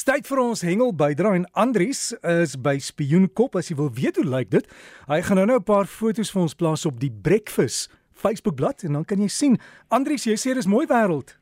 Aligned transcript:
Tyd 0.00 0.24
vir 0.24 0.40
ons 0.40 0.62
hengel 0.64 0.94
bydra 0.96 1.34
en 1.36 1.42
Andries 1.60 2.14
is 2.24 2.54
by 2.56 2.78
Spioenkop 2.80 3.58
as 3.60 3.68
jy 3.68 3.74
wil 3.76 3.90
weet 3.92 4.16
hoe 4.16 4.24
lyk 4.24 4.48
dit. 4.54 4.68
Hy 5.10 5.18
gaan 5.26 5.36
nou 5.36 5.46
nou 5.50 5.58
'n 5.58 5.66
paar 5.66 5.84
foto's 5.84 6.30
vir 6.32 6.42
ons 6.42 6.54
plaas 6.54 6.86
op 6.86 7.00
die 7.00 7.10
Breakfast 7.10 7.90
Facebookblad 8.12 8.84
en 8.84 8.92
dan 8.92 9.04
kan 9.04 9.20
jy 9.20 9.28
sien. 9.28 9.58
Andries, 9.90 10.24
jy 10.24 10.36
sê 10.36 10.54
dis 10.54 10.66
mooi 10.66 10.86
wêreld. 10.86 11.36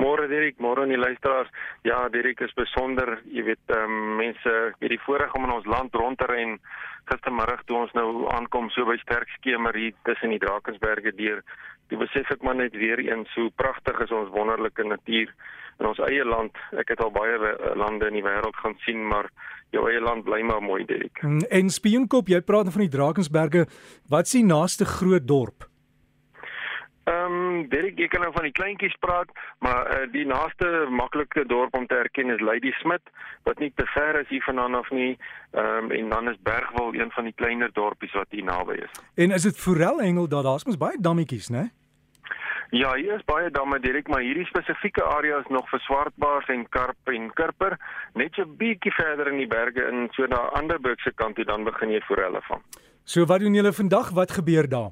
Môre 0.00 0.28
Dirk, 0.28 0.58
môre 0.62 0.82
aan 0.82 0.92
die 0.92 1.00
luisteraars. 1.00 1.50
Ja, 1.84 2.08
Dirk 2.08 2.40
is 2.40 2.54
besonder, 2.56 3.18
jy 3.28 3.44
weet, 3.50 3.74
um, 3.76 4.16
mense 4.20 4.54
het 4.78 4.90
die 4.92 5.00
voorreg 5.04 5.34
om 5.36 5.44
in 5.44 5.54
ons 5.58 5.68
land 5.68 5.94
rond 5.94 6.18
te 6.18 6.28
ry 6.30 6.40
en 6.46 6.58
gistermiddag 7.10 7.64
toe 7.66 7.80
ons 7.82 7.94
nou 7.98 8.06
aankom 8.32 8.70
so 8.72 8.86
by 8.88 8.96
sterk 9.02 9.30
skemer 9.38 9.76
hier 9.76 9.96
tussen 10.06 10.32
die 10.32 10.40
Drakensberge 10.42 11.12
deur, 11.18 11.42
toe 11.90 11.98
besef 12.00 12.30
ek 12.32 12.44
maar 12.46 12.56
net 12.56 12.76
weer 12.78 13.02
eens 13.02 13.32
hoe 13.36 13.50
pragtig 13.58 13.98
is 14.06 14.14
ons 14.14 14.32
wonderlike 14.32 14.86
natuur 14.86 15.32
in 15.80 15.88
ons 15.88 16.02
eie 16.06 16.24
land. 16.24 16.56
Ek 16.78 16.94
het 16.94 17.02
al 17.02 17.12
baie 17.14 17.56
lande 17.78 18.08
in 18.08 18.20
die 18.20 18.24
wêreld 18.24 18.56
gaan 18.62 18.78
sien, 18.86 19.02
maar 19.08 19.28
jou 19.74 19.84
eie 19.90 20.00
land 20.02 20.24
bly 20.26 20.42
maar 20.46 20.62
mooi, 20.62 20.84
Dirk. 20.88 21.22
Mm, 21.24 21.42
en 21.50 21.72
Spioenkop, 21.72 22.30
jy 22.30 22.40
praat 22.46 22.70
van 22.72 22.86
die 22.86 22.92
Drakensberge. 22.92 23.66
Wat 24.12 24.30
die 24.30 24.44
naaste 24.46 24.88
groot 24.88 25.26
dorp? 25.28 25.71
Ehm, 27.62 27.70
um, 27.70 27.82
Dirk, 27.82 27.98
ek 27.98 28.10
kan 28.10 28.20
nou 28.20 28.32
van 28.32 28.46
die 28.46 28.52
kleintjies 28.52 28.96
praat, 29.00 29.30
maar 29.58 29.86
uh, 29.86 30.06
die 30.12 30.26
naaste 30.26 30.86
maklike 30.90 31.44
dorp 31.46 31.74
om 31.74 31.86
te 31.86 31.94
herken 31.94 32.30
is 32.30 32.40
Lady 32.40 32.72
Smith, 32.80 33.04
wat 33.44 33.58
nie 33.58 33.72
te 33.74 33.86
ver 33.94 34.20
is 34.20 34.28
hier 34.28 34.42
vandaan 34.42 34.74
af 34.74 34.90
nie. 34.90 35.18
Ehm 35.52 35.84
um, 35.84 35.90
en 35.90 36.08
dan 36.08 36.28
is 36.28 36.40
Bergwil 36.42 36.94
een 36.94 37.10
van 37.10 37.24
die 37.24 37.34
kleiner 37.36 37.70
dorpies 37.72 38.12
wat 38.12 38.26
hier 38.30 38.44
naby 38.44 38.72
is. 38.82 39.02
En 39.14 39.30
is 39.30 39.42
dit 39.42 39.58
Forelhengel 39.58 40.28
daar? 40.28 40.42
Daar's 40.42 40.64
mos 40.64 40.76
baie 40.76 40.98
dammetjies, 41.00 41.48
né? 41.48 41.70
Ja, 42.70 42.94
hier 42.94 43.14
is 43.14 43.24
baie 43.24 43.50
damme 43.50 43.78
direk, 43.80 44.08
maar 44.08 44.22
hierdie 44.24 44.46
spesifieke 44.48 45.04
area 45.04 45.38
is 45.38 45.50
nog 45.52 45.68
vir 45.68 45.80
swartbaars 45.84 46.48
en 46.48 46.64
karp 46.68 47.12
en 47.12 47.28
kurper, 47.36 47.76
net 48.14 48.32
so 48.34 48.46
bietjie 48.46 48.94
verder 48.96 49.28
in 49.28 49.42
die 49.42 49.46
berge 49.46 49.84
in 49.90 50.08
so 50.16 50.26
na 50.26 50.48
Anderburg 50.56 51.00
se 51.04 51.12
kant 51.12 51.36
toe 51.36 51.44
dan 51.44 51.68
begin 51.68 51.92
jy 51.92 52.00
forelle 52.08 52.40
vang. 52.48 52.64
So 53.04 53.26
wat 53.28 53.44
doen 53.44 53.54
julle 53.54 53.72
vandag? 53.72 54.10
Wat 54.16 54.32
gebeur 54.32 54.68
daar? 54.68 54.90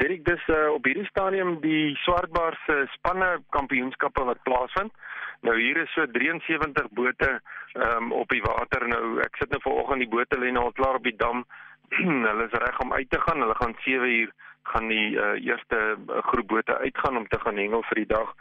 Dirk, 0.00 0.22
dis 0.24 0.44
uh, 0.48 0.70
op 0.72 0.86
hierdie 0.88 1.06
stadium 1.10 1.58
die 1.60 1.92
swartbaars 2.00 2.60
se 2.64 2.78
spanne 2.94 3.28
kampioenskappe 3.52 4.24
wat 4.24 4.40
plaasvind. 4.46 4.92
Nou 5.44 5.56
hier 5.58 5.82
is 5.82 5.92
so 5.92 6.06
73 6.14 6.88
bote 6.96 7.28
um, 7.74 8.12
op 8.16 8.30
die 8.32 8.40
water 8.44 8.86
nou. 8.88 9.18
Ek 9.24 9.36
sit 9.40 9.52
nou 9.52 9.60
vanoggend 9.64 10.04
die 10.04 10.08
bote 10.08 10.38
lê 10.40 10.52
nou 10.54 10.68
al 10.68 10.76
klaar 10.78 11.00
op 11.00 11.04
die 11.08 11.16
dam. 11.18 11.44
hulle 12.28 12.46
is 12.46 12.56
reg 12.64 12.80
om 12.84 12.94
uit 12.94 13.10
te 13.10 13.20
gaan. 13.20 13.44
Hulle 13.44 13.58
gaan 13.60 13.76
7 13.84 14.08
uur 14.22 14.32
gaan 14.72 14.88
die 14.88 15.08
uh, 15.18 15.34
eerste 15.42 15.80
uh, 15.98 16.22
groep 16.30 16.48
bote 16.54 16.78
uitgaan 16.78 17.20
om 17.20 17.28
te 17.28 17.40
gaan 17.42 17.60
hengel 17.60 17.84
vir 17.90 18.04
die 18.04 18.10
dag. 18.14 18.32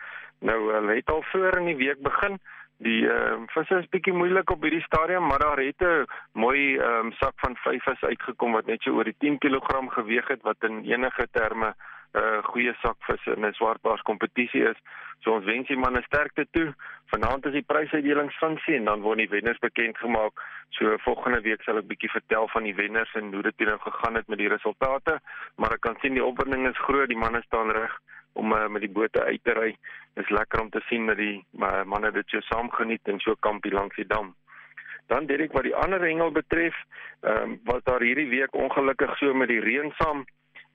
Nou 0.45 0.59
hulle 0.71 0.99
het 1.01 1.11
al 1.11 1.25
voor 1.33 1.59
in 1.59 1.71
die 1.73 1.79
week 1.81 1.99
begin. 2.05 2.39
Die 2.81 3.03
uh, 3.05 3.37
visse 3.53 3.77
is 3.77 3.89
bietjie 3.93 4.13
moeilik 4.13 4.49
op 4.49 4.63
hierdie 4.65 4.81
stadium, 4.81 5.27
maar 5.29 5.39
daar 5.43 5.59
het 5.61 5.81
'n 5.85 6.05
mooi 6.33 6.77
um, 6.77 7.11
sak 7.11 7.33
van 7.43 7.55
vyf 7.55 7.83
vis 7.83 8.03
uitgekom 8.03 8.51
wat 8.57 8.65
net 8.65 8.81
so 8.81 8.95
oor 8.97 9.03
die 9.03 9.19
10 9.19 9.37
kg 9.37 9.93
geweg 9.93 10.27
het 10.27 10.41
wat 10.41 10.57
in 10.69 10.81
enige 10.85 11.27
terme 11.31 11.73
'n 12.13 12.19
uh, 12.19 12.43
goeie 12.43 12.73
sak 12.81 12.97
vis 12.99 13.25
in 13.25 13.45
'n 13.45 13.53
swartbaars 13.53 14.01
kompetisie 14.01 14.63
is. 14.63 14.79
So 15.19 15.31
ons 15.31 15.45
wens 15.45 15.67
die 15.67 15.77
manne 15.77 16.01
sterkte 16.01 16.47
toe. 16.51 16.73
Vanaand 17.13 17.45
is 17.45 17.51
die 17.51 17.69
prysuitdelingsfunksie 17.73 18.75
en 18.75 18.85
dan 18.85 19.01
word 19.01 19.17
die 19.17 19.29
wenners 19.29 19.59
bekend 19.59 19.97
gemaak. 19.97 20.33
So 20.69 20.97
volgende 20.97 21.41
week 21.41 21.61
sal 21.61 21.77
ek 21.77 21.87
bietjie 21.87 22.09
vertel 22.09 22.47
van 22.47 22.63
die 22.63 22.75
wenners 22.75 23.13
en 23.13 23.33
hoe 23.33 23.41
dit 23.41 23.59
nou 23.59 23.77
gegaan 23.79 24.15
het 24.15 24.27
met 24.27 24.37
die 24.37 24.49
resultate. 24.49 25.19
Maar 25.55 25.73
ek 25.73 25.81
kan 25.81 25.97
sien 26.01 26.13
die 26.13 26.25
opwinding 26.25 26.67
is 26.67 26.85
groot. 26.87 27.07
Die 27.07 27.17
manne 27.17 27.41
staan 27.41 27.71
reg 27.71 27.99
om 28.51 28.57
uh, 28.57 28.67
met 28.67 28.81
die 28.81 28.91
bote 28.91 29.23
uit 29.23 29.39
te 29.43 29.53
ry. 29.53 29.71
Dit 30.13 30.23
is 30.23 30.29
lekker 30.29 30.61
om 30.61 30.69
te 30.69 30.81
sien 30.89 31.05
dat 31.07 31.17
die 31.17 31.45
uh, 31.59 31.83
manne 31.83 32.11
dit 32.11 32.27
so 32.27 32.39
saam 32.49 32.71
geniet 32.71 33.07
en 33.07 33.19
so 33.19 33.35
kampie 33.39 33.71
langs 33.71 33.95
die 33.95 34.07
dam. 34.07 34.35
Dan 35.07 35.25
direk 35.25 35.51
wat 35.51 35.63
die 35.67 35.75
ander 35.75 36.01
hengel 36.01 36.31
betref, 36.31 36.75
ehm 37.21 37.43
um, 37.43 37.59
was 37.63 37.83
daar 37.83 38.01
hierdie 38.01 38.29
week 38.29 38.55
ongelukkig 38.55 39.17
so 39.17 39.33
met 39.33 39.49
die 39.51 39.59
reën 39.59 39.91
saam 39.99 40.25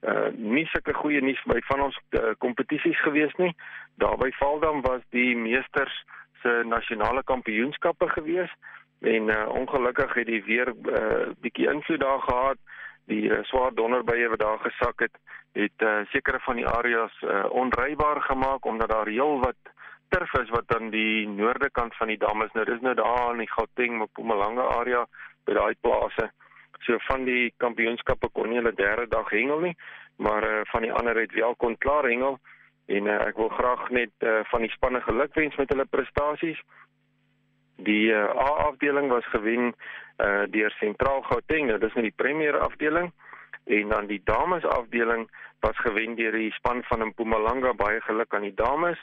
uh 0.06 0.28
nie 0.36 0.66
sulke 0.70 0.92
goeie 0.94 1.20
nuus 1.24 1.40
by 1.48 1.56
van 1.70 1.80
ons 1.88 1.96
uh, 2.18 2.34
kompetisies 2.38 3.00
gewees 3.02 3.32
nie. 3.40 3.54
Daar 3.96 4.16
by 4.20 4.28
Valdam 4.36 4.82
was 4.84 5.02
die 5.16 5.36
meesters 5.36 5.94
se 6.42 6.62
nasionale 6.68 7.22
kampioenskappe 7.24 8.08
gewees 8.12 8.52
en 9.00 9.32
uh 9.32 9.46
ongelukkig 9.48 10.14
het 10.20 10.26
die 10.26 10.42
weer 10.44 10.74
uh 10.74 11.32
bietjie 11.40 11.70
invloed 11.72 12.04
daar 12.04 12.20
gehad. 12.28 12.60
Die 13.06 13.28
uh, 13.30 13.42
swaar 13.46 13.74
donderbuie 13.74 14.28
wat 14.28 14.42
daar 14.42 14.58
gesak 14.58 15.06
het, 15.06 15.14
het 15.56 15.82
uh 15.82 16.02
sekere 16.12 16.40
van 16.44 16.58
die 16.60 16.66
areas 16.66 17.14
uh 17.22 17.44
onrybaar 17.50 18.20
gemaak 18.22 18.66
omdat 18.66 18.90
daar 18.90 19.08
heel 19.08 19.38
wat 19.40 19.60
turf 20.08 20.32
is 20.42 20.50
wat 20.50 20.74
aan 20.76 20.90
die 20.90 21.28
noorde 21.28 21.70
kant 21.70 21.96
van 21.96 22.06
die 22.06 22.18
dam 22.18 22.42
is. 22.42 22.52
Nou 22.52 22.64
dis 22.64 22.80
nou 22.80 22.94
daar 22.94 23.32
in 23.32 23.44
die 23.44 23.52
Gauteng, 23.52 23.98
Mpumalanga 24.02 24.66
area 24.80 25.06
by 25.46 25.54
daai 25.58 25.74
plase. 25.80 26.30
So 26.84 26.98
van 27.08 27.24
die 27.24 27.52
kampioenskappe 27.62 28.28
kon 28.32 28.50
nie 28.50 28.60
hulle 28.60 28.74
derde 28.76 29.06
dag 29.10 29.30
hengel 29.30 29.64
nie, 29.64 29.74
maar 30.22 30.44
uh, 30.44 30.60
van 30.70 30.84
die 30.86 30.92
ander 30.92 31.18
het 31.18 31.32
wel 31.34 31.54
kon 31.56 31.78
klaar 31.78 32.04
hengel 32.04 32.38
en 32.86 33.08
uh, 33.10 33.20
ek 33.26 33.38
wil 33.40 33.48
graag 33.48 33.88
net 33.90 34.12
uh, 34.22 34.42
van 34.50 34.62
die 34.62 34.70
spanne 34.70 35.00
gelukwens 35.02 35.56
met 35.58 35.72
hulle 35.72 35.88
prestasies. 35.90 36.60
Die 37.76 38.08
uh, 38.08 38.24
A 38.24 38.50
afdeling 38.70 39.08
was 39.08 39.26
gewen 39.26 39.74
uh, 40.18 40.42
deur 40.50 40.70
Sentraal 40.70 41.22
Gauteng, 41.22 41.68
dit 41.68 41.82
is 41.82 41.92
nou 41.92 42.06
die 42.06 42.16
premier 42.16 42.58
afdeling. 42.58 43.12
En 43.66 43.88
dan 43.88 44.06
die 44.06 44.20
dames 44.24 44.64
afdeling 44.64 45.28
was 45.60 45.78
gewen 45.78 46.14
deur 46.16 46.32
die 46.32 46.52
span 46.52 46.82
van 46.82 47.06
Mpumalanga, 47.06 47.72
baie 47.72 48.00
geluk 48.00 48.34
aan 48.34 48.46
die 48.46 48.54
dames. 48.54 49.00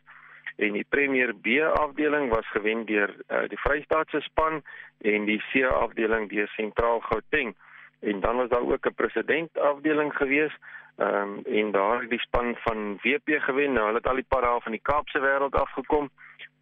En 0.55 0.71
die 0.73 0.85
Premier 0.89 1.33
B 1.33 1.59
afdeling 1.73 2.29
was 2.29 2.47
gewen 2.47 2.85
deur 2.85 3.13
uh, 3.29 3.47
die 3.49 3.59
Vrystaatse 3.59 4.21
span 4.21 4.61
en 5.01 5.25
die 5.25 5.41
C 5.51 5.65
afdeling 5.65 6.29
deur 6.29 6.47
Sentraal 6.47 6.99
Gauteng. 6.99 7.55
En 7.99 8.19
dan 8.19 8.35
was 8.35 8.49
daar 8.49 8.61
ook 8.61 8.85
'n 8.85 8.93
president 8.95 9.57
afdeling 9.57 10.13
gewees 10.15 10.53
ehm 10.97 11.15
um, 11.15 11.41
en 11.45 11.71
daar 11.71 11.99
het 12.01 12.09
die 12.09 12.19
span 12.19 12.55
van 12.55 12.99
WP 13.01 13.41
gewen 13.41 13.73
nou 13.73 13.85
hulle 13.85 13.97
het 13.97 14.07
al 14.07 14.15
die 14.15 14.25
pad 14.27 14.43
af 14.43 14.63
van 14.63 14.71
die 14.71 14.81
Kaapse 14.81 15.19
wêreld 15.19 15.55
afgekom 15.55 16.09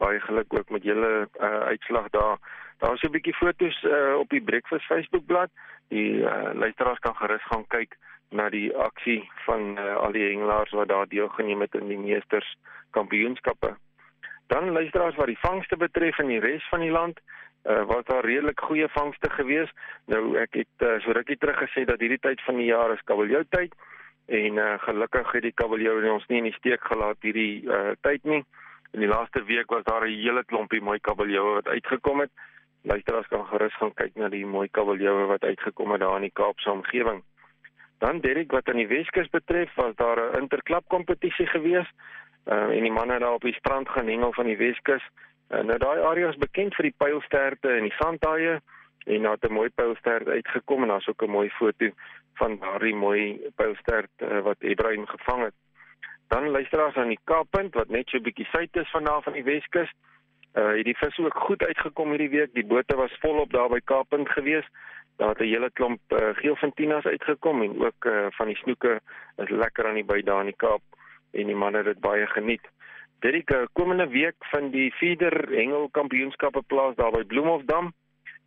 baie 0.01 0.19
geluk 0.19 0.53
ook 0.57 0.69
met 0.69 0.84
julle 0.84 1.12
uh, 1.28 1.59
uitslag 1.73 2.09
daar 2.17 2.38
daar 2.81 2.94
is 2.97 3.03
'n 3.06 3.13
bietjie 3.13 3.38
fotos 3.38 3.84
uh, 3.84 4.16
op 4.17 4.29
die 4.29 4.41
Breakfast 4.41 4.85
Facebookblad 4.85 5.50
die 5.94 6.23
uh, 6.23 6.50
luisteraars 6.53 7.00
kan 7.00 7.16
gerus 7.16 7.45
gaan 7.51 7.67
kyk 7.67 7.97
na 8.31 8.50
die 8.50 8.72
aksie 8.78 9.22
van 9.45 9.78
uh, 9.78 9.95
al 9.95 10.12
die 10.16 10.23
hengelaars 10.23 10.72
wat 10.72 10.88
daar 10.88 11.07
deelgeneem 11.07 11.62
het 11.62 11.75
in 11.75 11.88
die 11.88 12.00
meesters 12.00 12.56
kampioenskappe. 12.95 13.75
Dan 14.47 14.72
luisteraars 14.72 15.16
wat 15.16 15.28
die 15.31 15.39
vangste 15.39 15.78
betref 15.78 16.19
in 16.19 16.31
die 16.31 16.39
res 16.39 16.63
van 16.69 16.79
die 16.79 16.91
land, 16.91 17.19
uh, 17.66 17.83
was 17.91 18.06
daar 18.07 18.25
redelik 18.25 18.59
goeie 18.59 18.88
vangste 18.88 19.29
gewees. 19.29 19.72
Nou 20.06 20.38
ek 20.39 20.56
het 20.63 20.88
uh, 20.88 20.97
so 21.03 21.12
rukkie 21.12 21.38
terug 21.38 21.59
gesê 21.59 21.85
dat 21.85 22.00
hierdie 22.00 22.19
tyd 22.23 22.41
van 22.47 22.59
die 22.59 22.72
jaar 22.72 22.94
is 22.95 23.03
kabeljou 23.06 23.44
tyd 23.50 23.75
en 24.31 24.57
uh, 24.63 24.73
gelukkig 24.79 25.31
het 25.35 25.44
die 25.44 25.56
kabeljou 25.56 25.97
ons 26.13 26.28
nie 26.31 26.39
in 26.39 26.50
die 26.50 26.57
steek 26.59 26.83
gelaat 26.88 27.19
hierdie 27.25 27.68
uh, 27.68 27.91
tyd 28.07 28.23
nie. 28.23 28.44
In 28.91 29.00
die 29.00 29.07
laaste 29.07 29.44
week 29.44 29.69
was 29.69 29.84
daar 29.84 30.07
'n 30.07 30.22
hele 30.24 30.44
klompie 30.46 30.81
mooi 30.81 31.00
kabeljou 31.00 31.53
wat 31.53 31.68
uitgekom 31.68 32.19
het. 32.19 32.31
Luisteraars 32.84 33.28
kan 33.28 33.46
gerus 33.46 33.75
gaan 33.75 33.94
kyk 33.94 34.16
na 34.16 34.29
die 34.29 34.46
mooi 34.46 34.68
kabeljou 34.69 35.28
wat 35.28 35.44
uitgekom 35.44 35.91
het 35.91 36.00
daar 36.02 36.16
in 36.16 36.22
die 36.22 36.34
Kaapse 36.34 36.72
omgewing. 36.72 37.24
Dan 38.00 38.19
Derek 38.19 38.51
wat 38.51 38.68
aan 38.69 38.81
die 38.81 38.88
Weskus 38.88 39.30
betref, 39.30 39.74
was 39.75 39.96
daar 39.96 40.19
'n 40.19 40.41
interklap 40.41 40.88
kompetisie 40.88 41.47
gewees. 41.47 41.90
Uh, 42.46 42.74
en 42.75 42.81
die 42.81 42.91
manne 42.91 43.19
daar 43.19 43.34
op 43.34 43.41
die 43.41 43.53
strand 43.53 43.90
gaan 43.90 44.07
hengel 44.07 44.34
van 44.34 44.46
die 44.46 44.57
Weskus. 44.57 45.03
Uh, 45.50 45.62
nou 45.62 45.78
daai 45.78 46.00
area 46.00 46.30
is 46.30 46.38
bekend 46.38 46.75
vir 46.75 46.84
die 46.84 46.96
pylsterte 46.97 47.69
en 47.69 47.84
die 47.84 47.97
sandhaie 48.00 48.62
en 49.06 49.22
daar 49.22 49.31
het 49.31 49.50
'n 49.50 49.53
mooi 49.53 49.69
pylstert 49.69 50.28
uitgekom 50.28 50.81
en 50.81 50.88
daar's 50.88 51.07
ook 51.07 51.22
'n 51.22 51.30
mooi 51.30 51.50
foto 51.50 51.90
van 52.34 52.57
daardie 52.57 52.96
mooi 52.96 53.41
pylstert 53.56 54.09
uh, 54.18 54.40
wat 54.40 54.57
Ibrahim 54.59 55.06
gevang 55.06 55.44
het. 55.44 55.53
Dan 56.31 56.50
luisteraars 56.50 56.96
aan 56.96 57.12
die 57.12 57.19
Kaappunt 57.24 57.74
wat 57.75 57.90
net 57.90 58.08
so 58.08 58.18
'n 58.18 58.24
bietjie 58.24 58.46
suid 58.46 58.75
is 58.75 58.90
van 58.90 59.03
daar 59.03 59.24
van 59.24 59.34
die 59.34 59.44
Weskus. 59.44 59.92
Uh 60.53 60.72
hierdie 60.78 60.97
vis 60.97 61.18
ook 61.19 61.36
goed 61.36 61.64
uitgekom 61.64 62.09
hierdie 62.09 62.30
week. 62.30 62.54
Die 62.54 62.66
bote 62.66 62.95
was 62.95 63.18
volop 63.19 63.51
daar 63.51 63.69
by 63.69 63.80
Kaappunt 63.83 64.30
geweest. 64.30 64.69
Daar 65.18 65.30
het 65.30 65.39
'n 65.39 65.51
hele 65.54 65.72
klomp 65.72 66.00
uh, 66.07 66.30
geelfintinas 66.33 67.04
uitgekom 67.04 67.62
en 67.62 67.86
ook 67.86 68.06
uh, 68.06 68.25
van 68.30 68.48
die 68.48 68.56
snoeke 68.56 69.01
is 69.36 69.50
lekker 69.50 69.88
aan 69.88 69.94
die 69.94 70.06
by 70.06 70.22
daar 70.22 70.39
in 70.39 70.45
die 70.45 70.62
Kaap 70.63 70.81
en 71.31 71.45
die 71.45 71.56
manne 71.56 71.78
het 71.78 71.86
dit 71.86 72.00
baie 72.00 72.28
geniet. 72.28 72.66
Die 73.19 73.44
komende 73.74 74.07
week 74.07 74.36
van 74.39 74.69
die 74.69 74.92
feeder 74.92 75.50
hengel 75.50 75.89
kampioenskappe 75.89 76.62
plaas 76.62 76.95
daar 76.95 77.12
by 77.12 77.24
Bloemhofdam. 77.24 77.94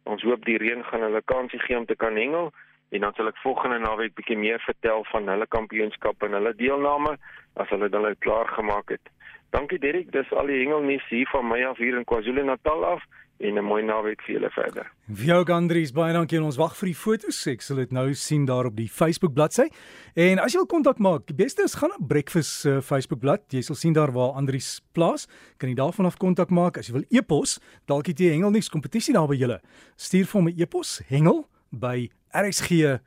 Ons 0.03 0.23
hoop 0.23 0.45
die 0.45 0.59
reën 0.59 0.85
gaan 0.85 1.01
hulle 1.01 1.23
kansie 1.25 1.61
gee 1.61 1.77
om 1.77 1.87
te 1.87 1.97
kan 1.97 2.17
hengel 2.17 2.53
en 2.91 3.01
dan 3.01 3.15
sal 3.17 3.29
ek 3.29 3.43
volgende 3.43 3.79
naweek 3.79 4.15
bietjie 4.15 4.39
meer 4.39 4.61
vertel 4.67 5.05
van 5.13 5.29
hulle 5.29 5.47
kampioenskappe 5.47 6.27
en 6.27 6.39
hulle 6.39 6.55
deelname 6.55 7.17
as 7.57 7.69
hulle 7.69 7.89
dan 7.89 8.03
nou 8.03 8.15
klaar 8.19 8.49
gemaak 8.49 8.89
het. 8.89 9.13
Dankie 9.55 9.79
Derek, 9.79 10.13
dis 10.13 10.33
al 10.33 10.47
die 10.51 10.63
hengelnuus 10.65 11.05
hier 11.09 11.29
van 11.31 11.47
my 11.47 11.61
af 11.65 11.79
hier 11.79 11.97
in 11.97 12.05
KwaZulu-Natal 12.05 12.85
af 12.85 13.03
en 13.39 13.59
'n 13.59 13.65
mooi 13.65 13.83
naweek 13.83 14.23
vir 14.23 14.35
julle 14.35 14.51
verder. 14.51 14.91
Vir 15.09 15.25
jou 15.25 15.53
Andries, 15.53 15.93
baie 15.93 16.13
dankie 16.13 16.39
en 16.39 16.45
ons 16.45 16.57
wag 16.57 16.77
vir 16.77 16.87
die 16.87 16.95
foto's. 16.95 17.47
Ek 17.47 17.63
sal 17.63 17.77
dit 17.77 17.93
nou 17.93 18.15
sien 18.15 18.45
daar 18.45 18.67
op 18.67 18.77
die 18.77 18.89
Facebook 18.89 19.35
bladsy. 19.35 19.69
En 20.15 20.39
as 20.39 20.53
jy 20.53 20.59
wil 20.59 20.67
kontak 20.67 20.99
maak, 20.99 21.27
die 21.27 21.35
beste 21.35 21.63
is 21.63 21.75
gaan 21.75 21.91
na 21.91 22.07
Breakfast 22.07 22.65
uh, 22.65 22.81
Facebook 22.81 23.21
bladsy. 23.21 23.57
Jy 23.57 23.63
sal 23.63 23.77
sien 23.77 23.93
daar 23.93 24.13
waar 24.13 24.35
Andries 24.35 24.81
plaas. 24.93 25.27
Kan 25.59 25.69
jy 25.69 25.75
daarvan 25.75 26.07
af 26.07 26.17
kontak 26.17 26.51
maak 26.51 26.79
as 26.79 26.87
jy 26.87 26.93
wil 26.93 27.05
e-pos, 27.11 27.61
dalk 27.87 28.07
het 28.07 28.19
jy 28.19 28.31
hengelnuus 28.31 28.69
kompetisie 28.69 29.15
daar 29.15 29.29
by 29.29 29.37
julle. 29.37 29.61
Stuur 29.97 30.27
vir 30.27 30.43
'n 30.43 30.61
e-pos 30.61 31.03
hengel 31.09 31.47
by 31.71 32.09
rsg.co.za. 32.35 33.01